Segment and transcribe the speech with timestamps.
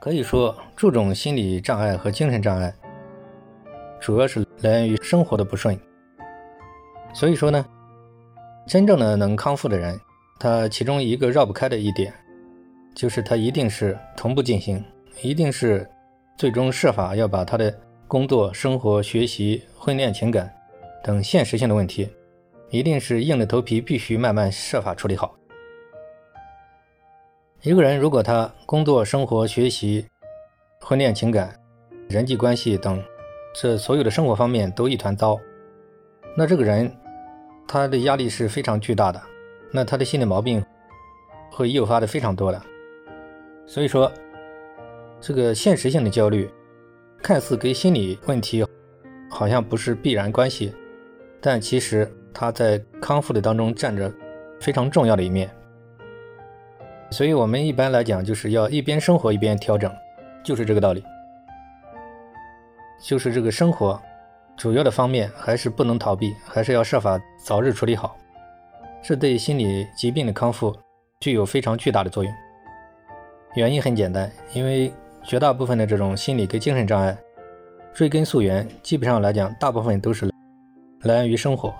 [0.00, 2.72] 可以说，这种心理障碍和精神障碍，
[4.00, 5.78] 主要是来源于生活的不顺。
[7.12, 7.64] 所以说呢，
[8.66, 9.98] 真正的能康复的人，
[10.38, 12.14] 他其中一个绕不开的一点，
[12.94, 14.82] 就是他一定是同步进行，
[15.20, 15.88] 一定是
[16.36, 17.76] 最终设法要把他的
[18.06, 20.48] 工作、生活、学习、婚恋、情感
[21.02, 22.08] 等现实性的问题，
[22.70, 25.34] 一定是硬着头皮必须慢慢设法处理好。
[27.62, 30.06] 一个人如果他工作、生活、学习、
[30.80, 31.52] 婚恋、情感、
[32.08, 33.02] 人际关系等
[33.52, 35.36] 这所有的生活方面都一团糟，
[36.36, 36.88] 那这个人
[37.66, 39.20] 他的压力是非常巨大的，
[39.72, 40.64] 那他的心理毛病
[41.50, 42.62] 会诱发的非常多的。
[43.66, 44.10] 所以说，
[45.20, 46.48] 这个现实性的焦虑
[47.20, 48.64] 看似跟心理问题
[49.28, 50.72] 好像不是必然关系，
[51.40, 54.12] 但其实他在康复的当中占着
[54.60, 55.50] 非常重要的一面。
[57.10, 59.90] 所以，我们一般来讲，就是要一边生活一边调整，
[60.44, 61.02] 就是这个道理。
[63.00, 64.00] 就是这个生活
[64.56, 68.16] 主要的方面还是不能逃避，还是要设法早日处理好。
[69.02, 70.76] 这对心理疾病的康复
[71.20, 72.32] 具有非常巨大的作用。
[73.54, 77.16] 原因很简单，因为绝大部分的这种心理跟精神障碍，
[77.94, 80.28] 追根溯源，基本上来讲，大部分都是
[81.02, 81.72] 来源于生活，